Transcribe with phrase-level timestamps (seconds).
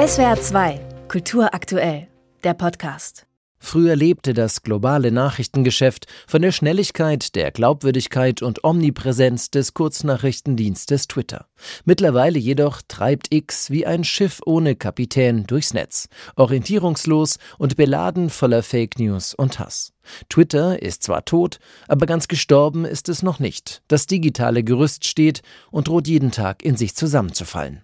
[0.00, 2.08] SWR 2, Kultur aktuell,
[2.42, 3.26] der Podcast.
[3.58, 11.48] Früher lebte das globale Nachrichtengeschäft von der Schnelligkeit, der Glaubwürdigkeit und Omnipräsenz des Kurznachrichtendienstes Twitter.
[11.84, 18.62] Mittlerweile jedoch treibt X wie ein Schiff ohne Kapitän durchs Netz, orientierungslos und beladen voller
[18.62, 19.92] Fake News und Hass.
[20.30, 21.58] Twitter ist zwar tot,
[21.88, 23.82] aber ganz gestorben ist es noch nicht.
[23.88, 27.82] Das digitale Gerüst steht und droht jeden Tag in sich zusammenzufallen.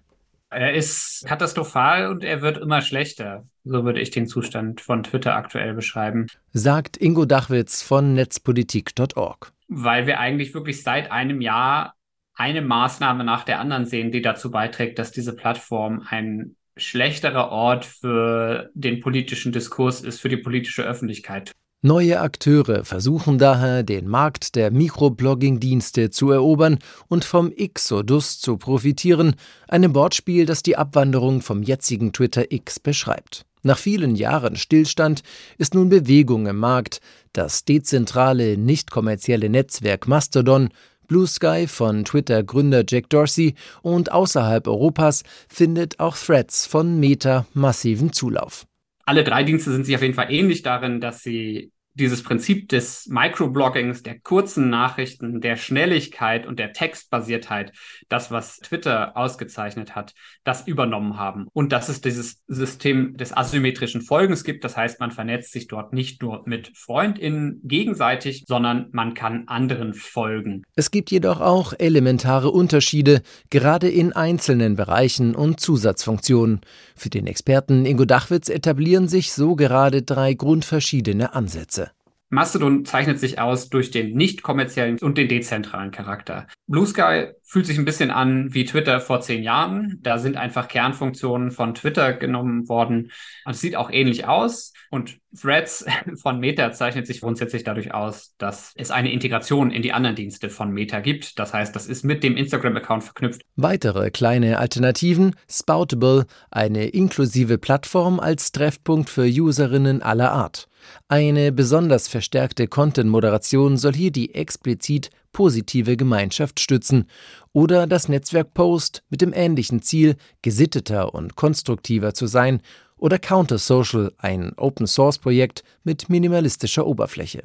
[0.49, 3.45] Er ist katastrophal und er wird immer schlechter.
[3.65, 6.27] So würde ich den Zustand von Twitter aktuell beschreiben.
[6.53, 9.51] Sagt Ingo Dachwitz von netzpolitik.org.
[9.67, 11.95] Weil wir eigentlich wirklich seit einem Jahr
[12.33, 17.85] eine Maßnahme nach der anderen sehen, die dazu beiträgt, dass diese Plattform ein schlechterer Ort
[17.85, 21.51] für den politischen Diskurs ist, für die politische Öffentlichkeit.
[21.83, 29.35] Neue Akteure versuchen daher, den Markt der Mikroblogging-Dienste zu erobern und vom Xodus zu profitieren,
[29.67, 33.45] einem Wortspiel, das die Abwanderung vom jetzigen Twitter X beschreibt.
[33.61, 35.21] Nach vielen Jahren Stillstand
[35.59, 36.99] ist nun Bewegung im Markt.
[37.31, 40.69] Das dezentrale, nicht kommerzielle Netzwerk Mastodon
[41.07, 48.13] Blue Sky von Twitter-Gründer Jack Dorsey und außerhalb Europas findet auch Threads von Meta massiven
[48.13, 48.65] Zulauf
[49.07, 53.07] alle drei Dienste sind sich auf jeden Fall ähnlich darin, dass sie dieses Prinzip des
[53.07, 57.71] Microbloggings, der kurzen Nachrichten, der Schnelligkeit und der Textbasiertheit,
[58.07, 61.47] das, was Twitter ausgezeichnet hat, das übernommen haben.
[61.53, 64.63] Und dass es dieses System des asymmetrischen Folgens gibt.
[64.63, 69.93] Das heißt, man vernetzt sich dort nicht nur mit FreundInnen gegenseitig, sondern man kann anderen
[69.93, 70.63] folgen.
[70.75, 76.61] Es gibt jedoch auch elementare Unterschiede, gerade in einzelnen Bereichen und Zusatzfunktionen.
[76.95, 81.86] Für den Experten Ingo Dachwitz etablieren sich so gerade drei grundverschiedene Ansätze.
[82.29, 86.47] Mastodon zeichnet sich aus durch den nicht kommerziellen und den dezentralen Charakter.
[86.67, 89.99] Blue Sky fühlt sich ein bisschen an wie Twitter vor zehn Jahren.
[90.01, 93.11] Da sind einfach Kernfunktionen von Twitter genommen worden.
[93.45, 94.73] Und es sieht auch ähnlich aus.
[94.89, 95.85] Und Threads
[96.21, 100.49] von Meta zeichnet sich grundsätzlich dadurch aus, dass es eine Integration in die anderen Dienste
[100.49, 101.39] von Meta gibt.
[101.39, 103.41] Das heißt, das ist mit dem Instagram-Account verknüpft.
[103.55, 105.35] Weitere kleine Alternativen.
[105.49, 110.67] Spoutable, eine inklusive Plattform als Treffpunkt für Userinnen aller Art.
[111.07, 117.05] Eine besonders verstärkte Content-Moderation soll hier die explizit positive Gemeinschaft stützen
[117.53, 122.61] oder das Netzwerk Post mit dem ähnlichen Ziel, gesitteter und konstruktiver zu sein
[122.97, 127.43] oder Counter Social, ein Open-Source-Projekt mit minimalistischer Oberfläche.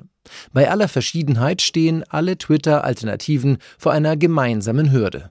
[0.53, 5.31] Bei aller Verschiedenheit stehen alle Twitter-Alternativen vor einer gemeinsamen Hürde.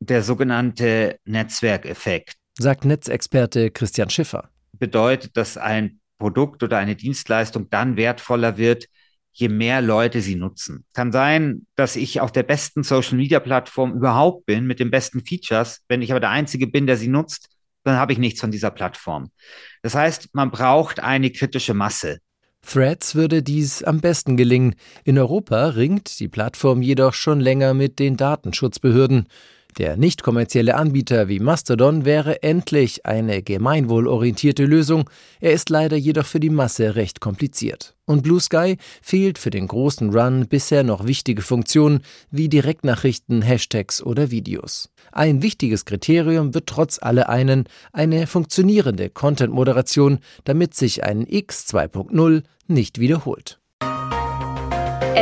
[0.00, 7.96] Der sogenannte Netzwerkeffekt, sagt Netzexperte Christian Schiffer, bedeutet, dass ein Produkt oder eine Dienstleistung dann
[7.96, 8.86] wertvoller wird,
[9.32, 10.84] je mehr Leute sie nutzen.
[10.92, 15.84] Kann sein, dass ich auf der besten Social-Media-Plattform überhaupt bin, mit den besten Features.
[15.88, 17.48] Wenn ich aber der Einzige bin, der sie nutzt,
[17.84, 19.30] dann habe ich nichts von dieser Plattform.
[19.82, 22.18] Das heißt, man braucht eine kritische Masse.
[22.66, 24.74] Threads würde dies am besten gelingen.
[25.04, 29.28] In Europa ringt die Plattform jedoch schon länger mit den Datenschutzbehörden.
[29.78, 35.08] Der nicht kommerzielle Anbieter wie Mastodon wäre endlich eine gemeinwohlorientierte Lösung,
[35.40, 37.94] er ist leider jedoch für die Masse recht kompliziert.
[38.04, 42.00] Und Blue Sky fehlt für den großen Run bisher noch wichtige Funktionen
[42.32, 44.90] wie Direktnachrichten, Hashtags oder Videos.
[45.12, 52.42] Ein wichtiges Kriterium wird trotz alle einen eine funktionierende Content-Moderation, damit sich ein X 2.0
[52.66, 53.60] nicht wiederholt.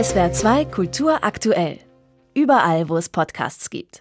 [0.02, 1.78] SWR 2 Kultur aktuell.
[2.34, 3.94] Überall, wo es Podcasts gibt.